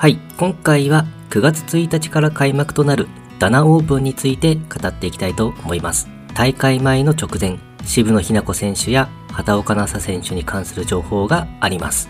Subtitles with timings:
[0.00, 3.08] はい、今回は9月1日から開幕となる
[3.40, 6.06] ダナオープンについて語っていきたいと思います。
[6.34, 12.08] 大会前の直前、渋野日向子選手や畑岡奈紗選手に関する情報があります。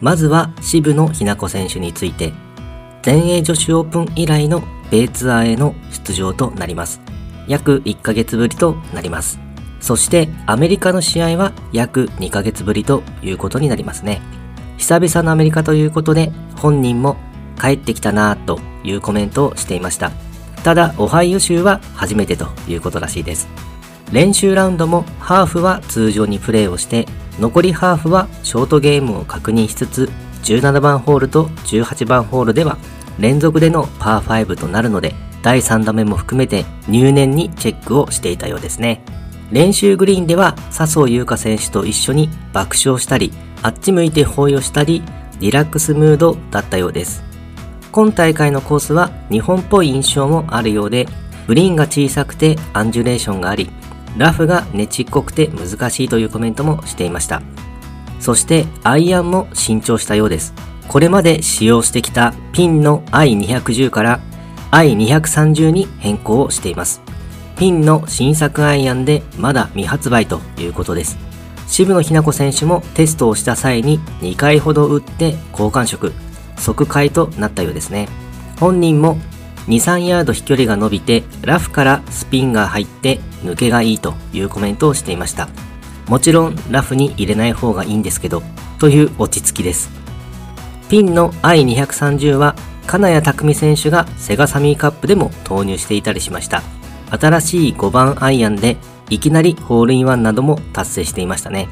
[0.00, 2.32] まずは渋野日向子選手について、
[3.02, 4.62] 全英女子オープン以来の
[4.92, 7.00] 米ツアーへの出場となります。
[7.48, 9.40] 約1ヶ月ぶりとなります。
[9.80, 14.22] そしてアメリカの試合は約2ヶ月ぶりということになりますね。
[14.78, 17.16] 久々のアメリカということで本人も
[17.60, 20.12] 帰ってきたなぁというコメントをしていました。
[20.62, 23.48] ただ、オハイオ州は初めてということらしいです。
[24.12, 27.06] 練習ラウンドもハーフは通常にプレーをして、
[27.38, 30.10] 残りハーフはショートゲームを確認しつつ、
[30.44, 32.78] 17番ホールと18番ホールでは
[33.18, 39.04] 連続でのパー5となるので、第3打目も含めて入念にチェックをしていたようですね。
[39.50, 43.32] 練習グリーンでは笹生優花選手と一緒に爆笑したり、
[43.62, 45.02] あっち向いて抱擁したり、
[45.40, 47.22] リラックスムードだったようです。
[47.92, 51.08] 今大会のコースは日本っぽい印象もあるようで、
[51.46, 53.70] グリーンが小さくてアンジュレーションがあり、
[54.16, 57.42] ラフがねちっこくて難しいというコメントもしていました。
[58.20, 60.54] そしてアイアンも新調したようです。
[60.88, 64.20] これまで使用してきたピンの i210 から
[64.70, 67.02] i230 に変更をしています。
[67.58, 71.16] ピンの新作アイアンでまだ未発売ということです。
[71.66, 76.12] 渋野日向子選手もテストをした際に2回ほど打って交換色、
[76.58, 78.08] 即回となったようですね。
[78.58, 79.18] 本人も
[79.66, 85.48] 2、3ヤード飛距離が伸びてラフからスピンが入って抜けがいいというコメントをしていました。
[86.08, 88.42] もちろんラフに入れない方がいいんですけど、
[88.78, 89.90] という落ち着きです。
[90.88, 92.54] ピンの i230 は
[92.86, 96.62] 金谷拓実選手がセガサミーカップでも投入していたりしました。
[97.10, 98.76] 新しい5番アイアンで
[99.10, 101.68] いきなりホールインワンなども達成していましたね。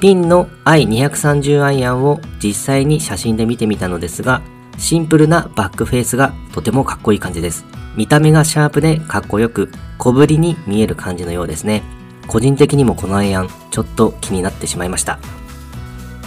[0.00, 4.42] ピンの i230 アイアンを実際に写真で見てみたのですが、
[4.78, 7.64] シンプルなバックフェースがとてもかっこいい感じです。
[7.96, 11.82] 見た目がシャープでかっこよく小ぶりに見える感じのようですね。
[12.26, 15.18] 個人的にもこのアイアンちょっと気になってしまいました。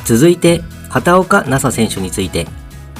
[0.05, 2.47] 続いて、畑岡奈紗選手について、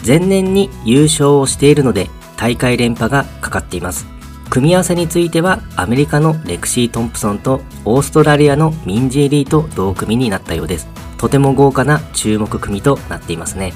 [0.05, 4.14] 前年に優勝をしているので大会連覇がかかっています。
[4.49, 10.87] 組み合わせについてはアメリカのレクシー・トンプソンとオーストラリアのミンジー・リーと同組になったようです。
[11.17, 13.73] とても豪華な注目組となっていますね。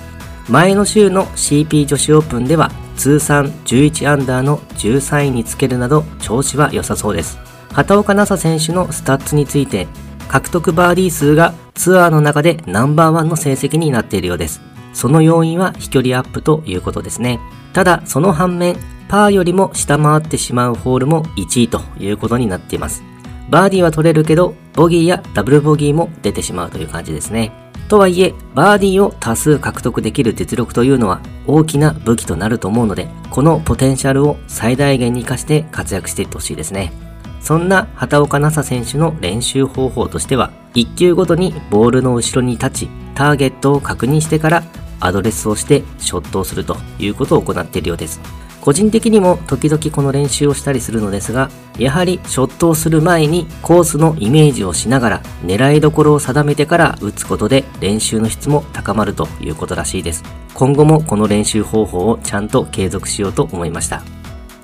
[0.47, 7.37] 前の週の CP 女子オープンでは通算11アンダーの13位につけるなど調子は良さそうです。
[7.71, 9.87] 畑岡奈紗選手のスタッツについて
[10.27, 14.61] 獲得バーディー数がツアーの中でナンバーワンの成績になっているようです。
[14.93, 17.39] その要因は飛距離アップということですね。
[17.73, 18.75] ただその反面
[19.09, 23.03] パーよりも下回ってしまうホールも1位ということになっています。
[23.49, 27.51] バーディーは取れるけど、ボギーやダブルボギーも出てしまうという感じですね。
[27.89, 36.93] とはいえ、バーディーを多数獲得できる実力というのは大きな武器となると思うので、このポテンシャルを最大限に活かして活躍していってほしいですね。
[37.41, 44.63] そんな畑岡奈紗選手の練習方法としては、1球ごとにボールの後ろに立ち、ターゲットを確認してから
[44.99, 48.21] アドレスをしてショットをするということを行っているようです。
[48.61, 60.23] 個人的にも時々この練習をしたりするのですが、やはりショットをする前にコースのイメージをしながら狙いどころを定めてから打つことで練習の質も高まるということらしいです。
[60.53, 64.03] 今後もこの練習方法をちゃんと継続しようと思いました。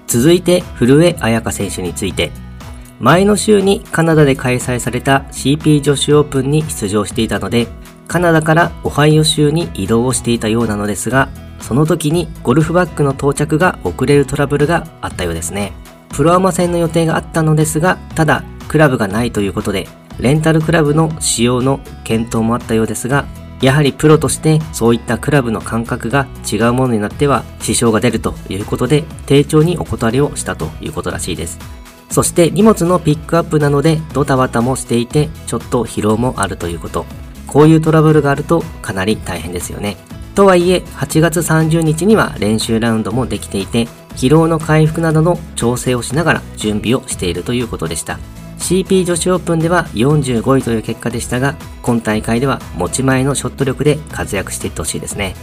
[0.07, 2.31] 続いて古江彩佳選手について、
[2.99, 7.67] 前の週にカナダで開催された CP 女子オープンに出場していたので、
[8.07, 11.29] カナダからオハイオ州に移動をしていたようなのですが、
[11.59, 15.73] その時にゴルフバッグの到着が遅れるトラブルがあったようですね。
[16.09, 19.87] プロアマ戦の予定があったのですが、ただクラブがないということで、
[20.19, 23.25] レンタルクラブの使用の検討もあったようですが、
[23.61, 31.59] やはりプロとしてそういったクラブの感覚が違うものになっては支障が出るということで、丁重にお断りをしたということらしいです。
[32.09, 37.05] そして荷物のピックアップなのでドタバタもしていて、ちょっと疲労もあるということ。
[37.47, 39.97] こういうトラブルがあるとかなり大変ですよね。
[40.35, 48.19] とはいえ、8月30日には練習ラウンドもできていて、疲労の回復などの調整をしながら準備をしているということでした。
[48.59, 55.35] CP 女子オープンでは45位という結果でしたが、今大会では持ち前のショット力で活躍していってほしいですね。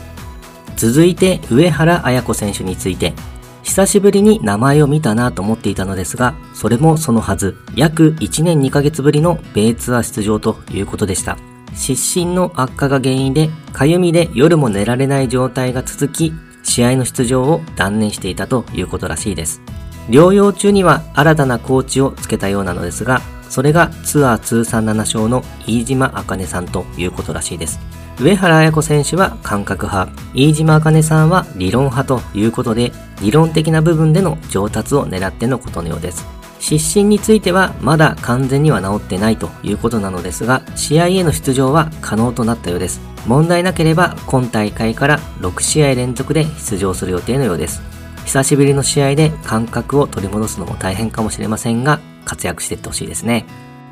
[0.77, 3.15] 続いて、上原綾子選手について、
[3.63, 11.39] 久しぶりに名前を見たなと思っていたのですが、それもそのはず、約1年2ヶ月ぶりの米ツアー出場ということでした。
[11.75, 16.33] 失神の悪化が原因で、かゆみで夜も寝られない状態が続き、
[16.63, 19.61] 試合の出場を断念していたということらしいです。
[20.09, 27.81] 療養中には新たなコーチをつけたようなのですが、それがツアー通算7勝の飯島茜さんということらしいです。
[28.19, 36.42] 上原彩子選手は感覚派、飯島茜さんは理論派ということで、理論的な部分での上達を狙ってのことのようです。
[36.63, 43.01] 失神についてはまだ完全には治ってないということなのですが、試合への出場は可能となったようです。
[43.27, 47.83] 問題なければ今大会から6試合連続で出場する予定のようです。
[48.25, 53.45] 久しぶりの試合で感覚を取り戻すのも大変かもしれませんが、活躍していってほしいですね。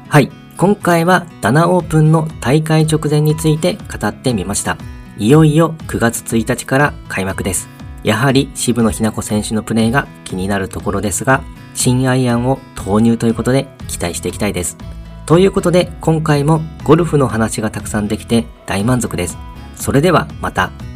[0.09, 0.31] はい。
[0.57, 4.77] 今回はダナオープンの大会直前について語ってみました。
[5.19, 7.69] いよいよ9月1日から開幕です。
[8.05, 11.43] やはり渋野日向子選手のプレーが気になるところですが、
[11.81, 14.77] 新アイアンを投入ということで期待していきたいです。
[15.25, 19.39] ということで今回もゴルフの話がたくさんできて大満足です。
[19.77, 20.90] それではまた。